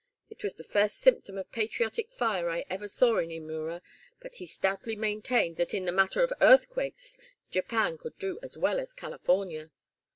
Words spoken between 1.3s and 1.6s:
of